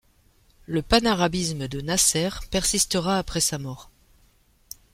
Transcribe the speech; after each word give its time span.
Le 0.65 0.81
panarabisme 0.81 1.67
de 1.67 1.79
Nasser 1.79 2.29
persistera 2.49 3.19
après 3.19 3.39
sa 3.39 3.59
mort. 3.59 3.91